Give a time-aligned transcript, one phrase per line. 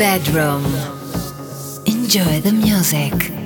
[0.00, 0.64] bedroom.
[1.84, 3.39] Enjoy the music.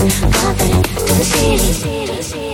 [0.00, 0.64] 向かって
[0.98, 2.49] 飛び散り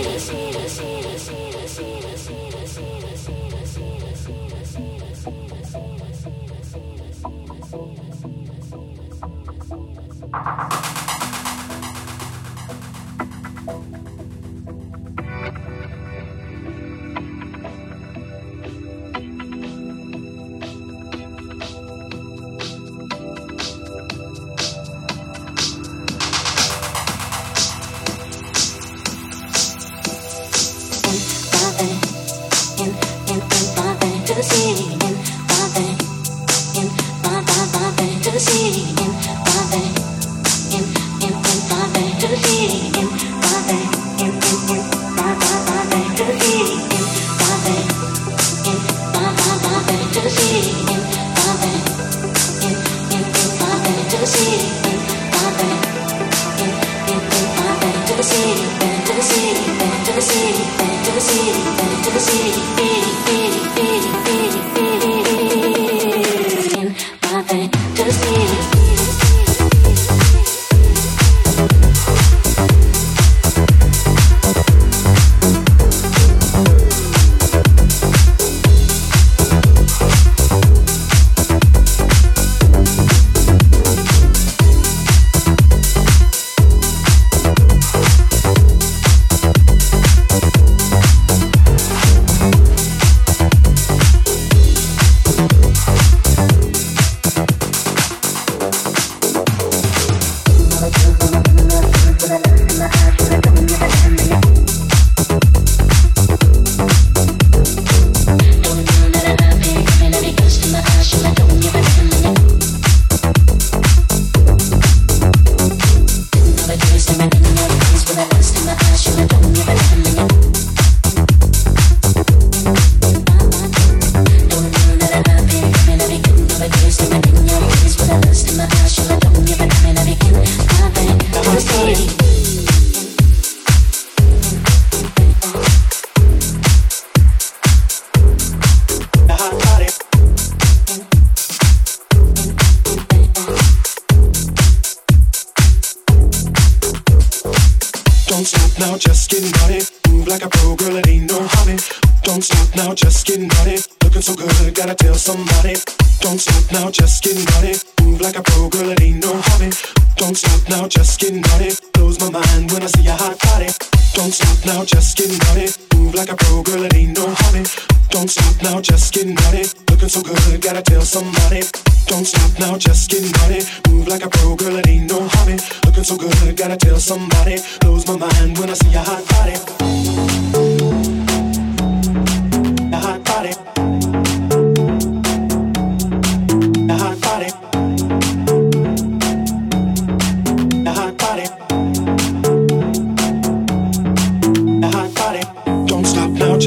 [164.67, 165.71] now, just get naughty.
[165.95, 167.63] Move like a pro, girl, it ain't no hobby.
[168.09, 169.63] Don't stop now, just get naughty.
[169.89, 171.61] Looking so good, gotta tell somebody.
[172.05, 173.63] Don't stop now, just get naughty.
[173.89, 175.57] Move like a pro, girl, it ain't no hobby.
[175.85, 177.57] Looking so good, gotta tell somebody.
[177.81, 179.76] Blows my mind when I see a hot body.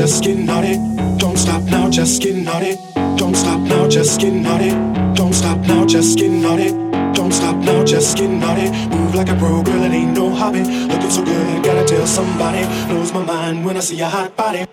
[0.07, 1.19] Stop now, on it.
[1.19, 2.79] Don't stop now, just getting on it.
[3.19, 5.15] Don't stop now, just getting on it.
[5.15, 6.73] Don't stop now, just getting on it.
[7.15, 8.73] Don't stop now, just getting on it.
[8.91, 10.61] Move like a pro, girl, it ain't no hobby.
[10.61, 12.65] Looking so good, gotta tell somebody.
[12.89, 14.67] Blows my mind when I see a hot body.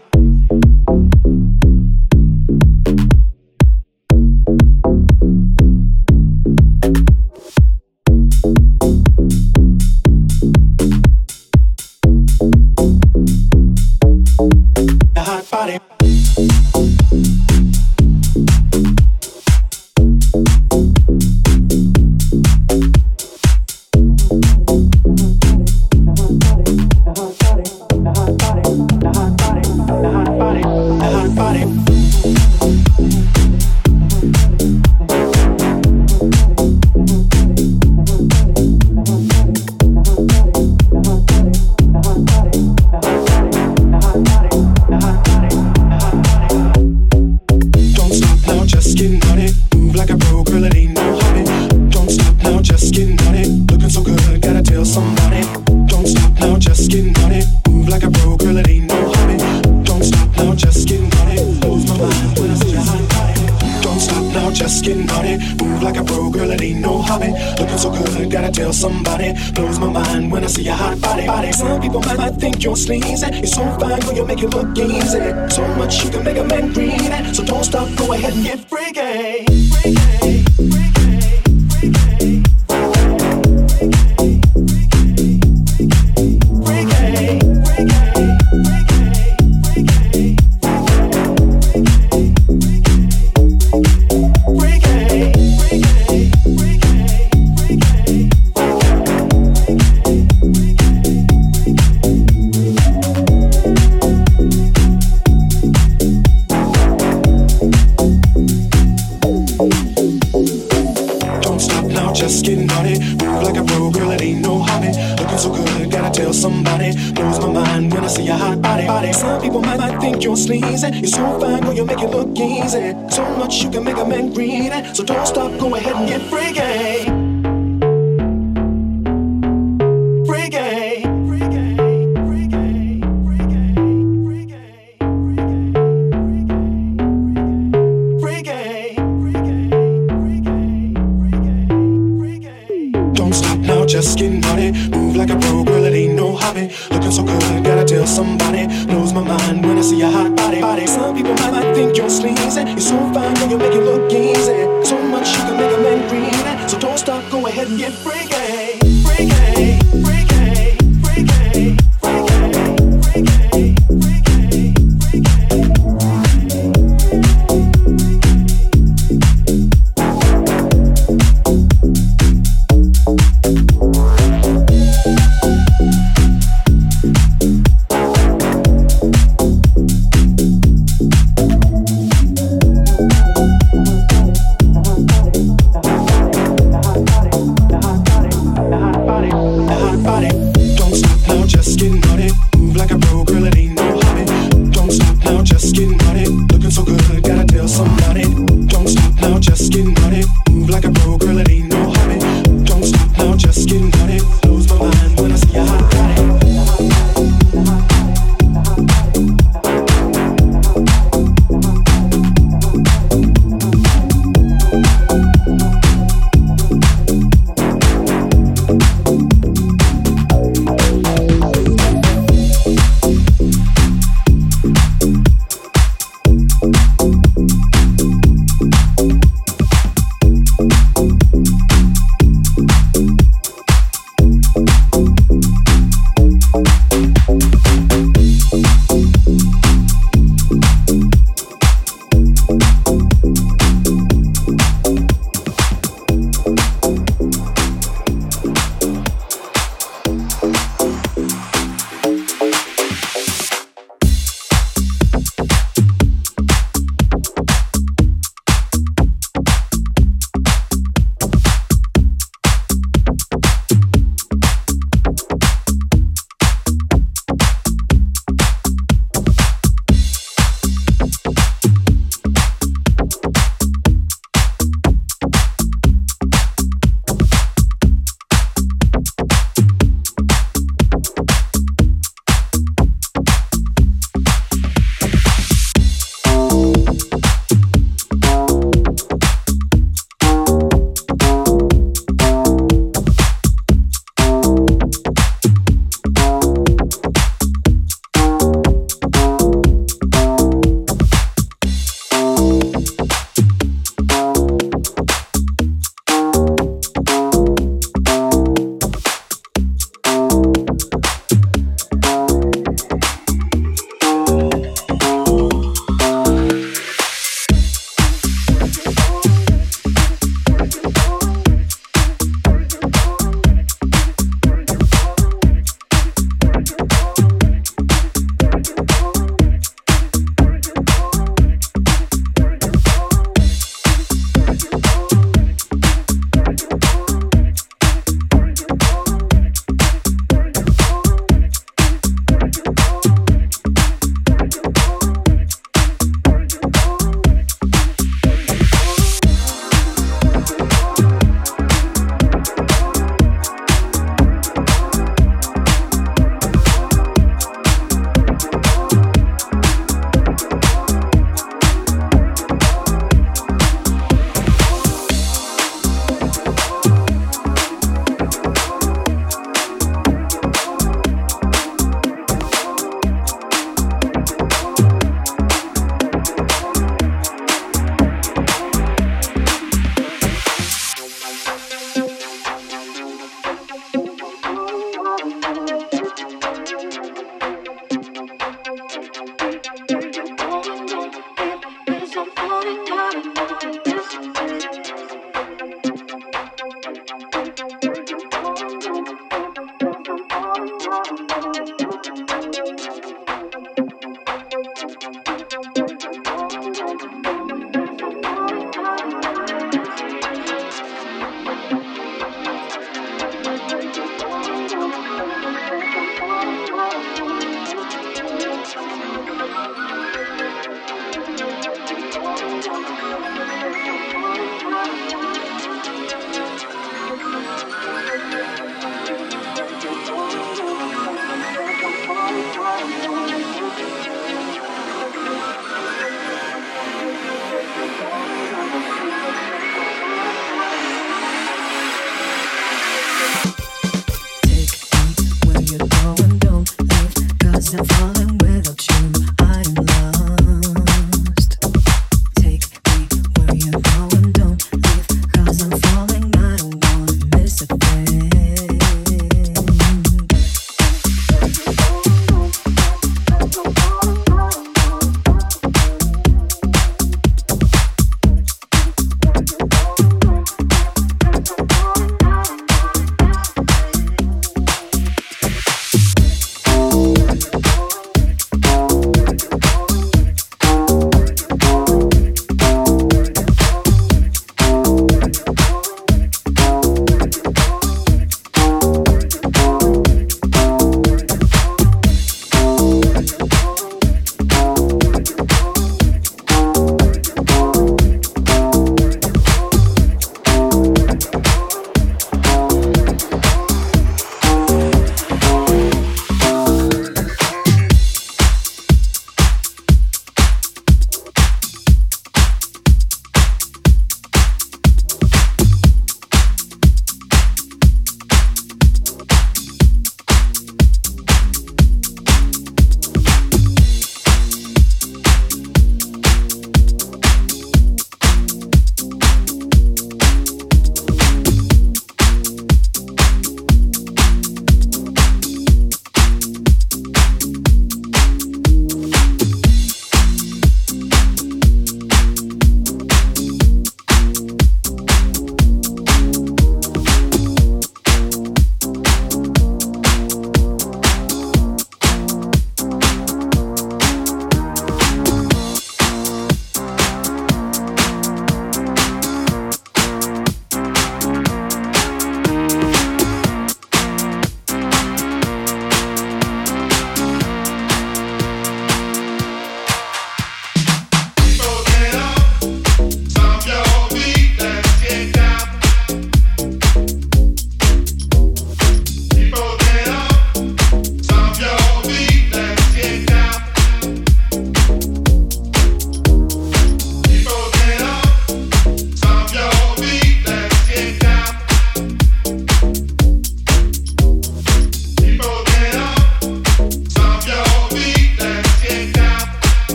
[144.01, 144.71] Just get naughty.
[144.89, 146.69] Move like a pro, girl, it ain't no hobby.
[146.91, 148.67] Looking so good, gotta tell somebody.
[148.85, 150.61] Blows my mind when I see a hot body.
[150.61, 150.85] body.
[150.85, 152.61] Some people might, might think you're sleazy.
[152.61, 154.59] You're so fine, girl, you make it look easy.
[154.85, 156.69] So much you can make a man greedy.
[156.69, 158.26] So don't stop, go ahead and get freaky.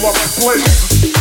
[0.00, 1.19] till I'm.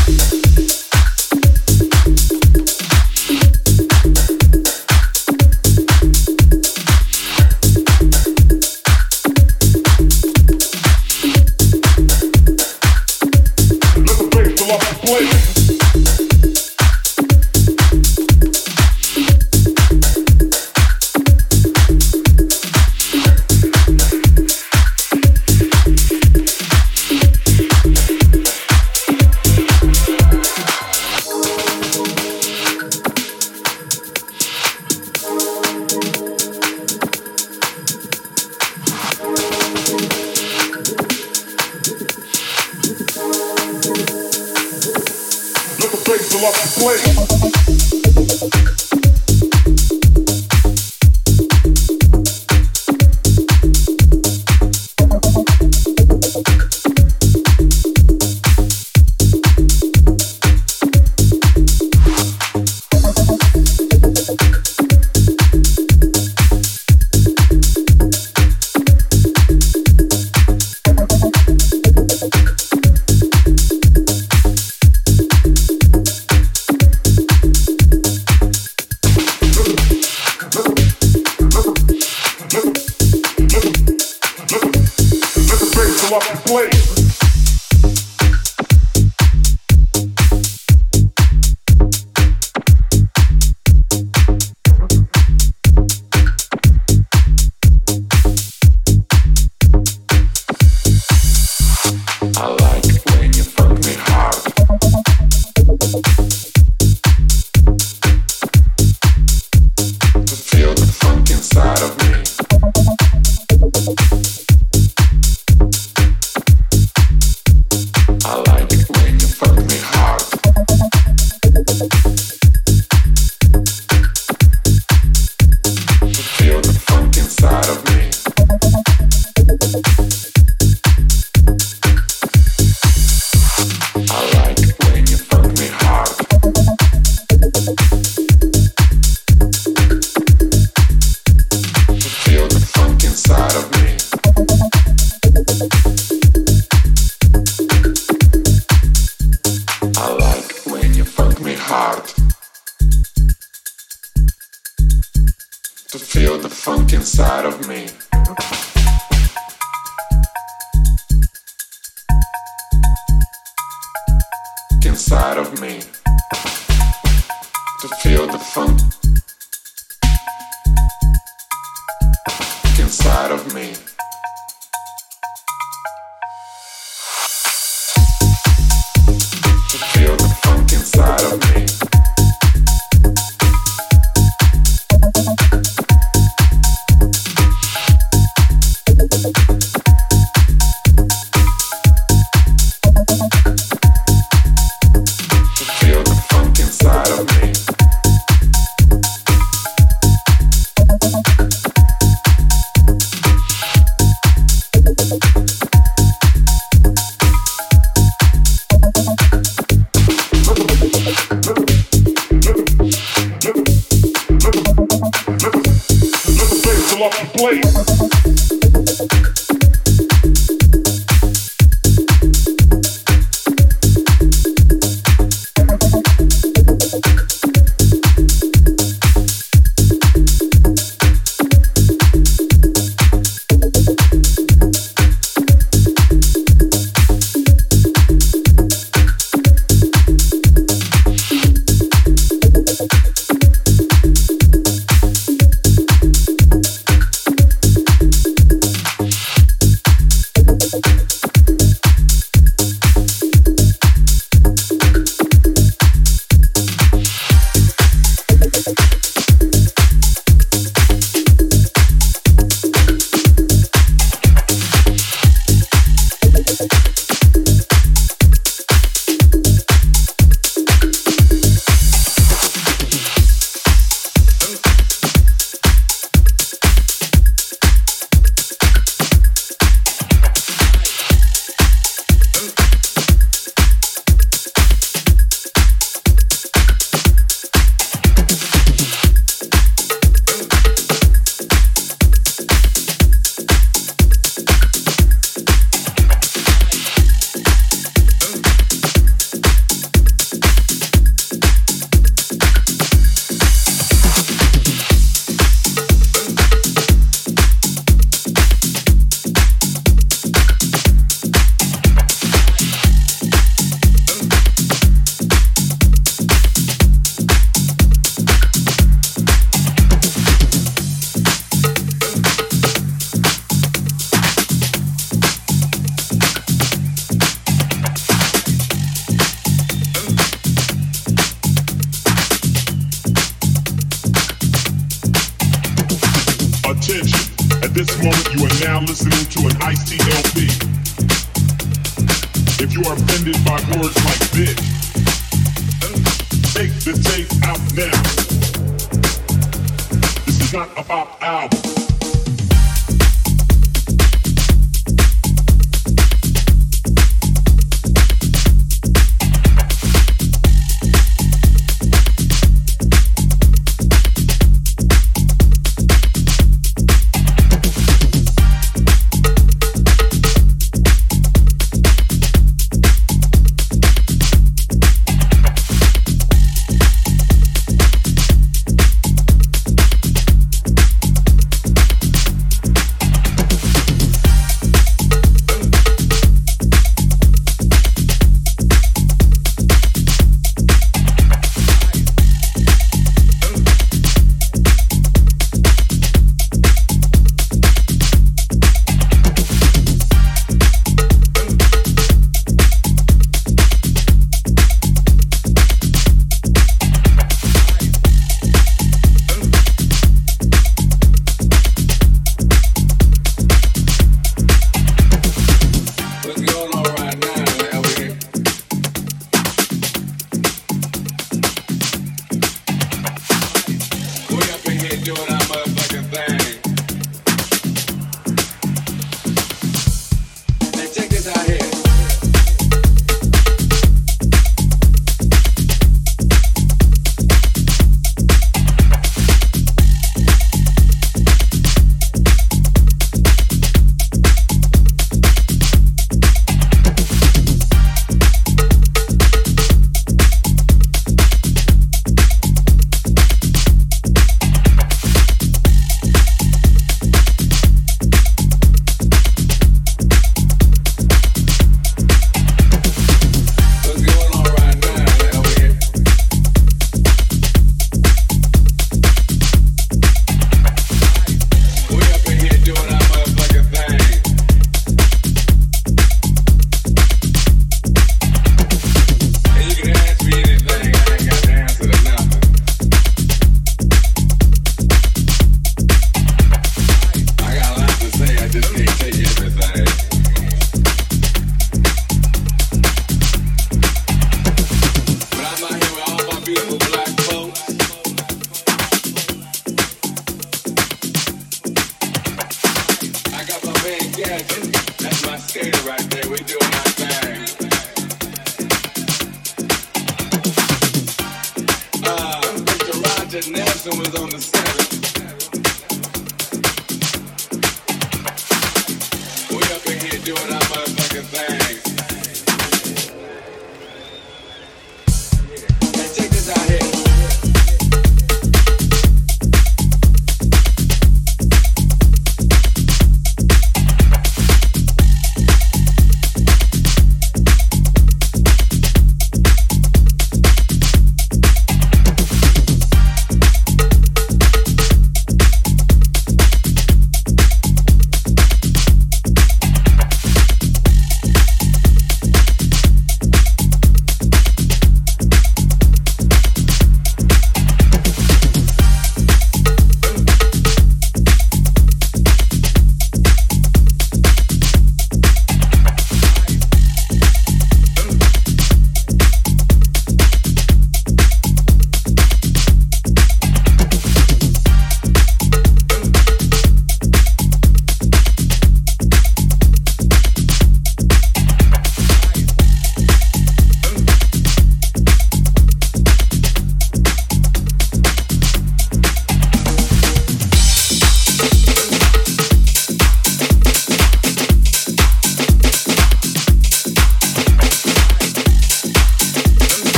[350.53, 351.68] not about albums.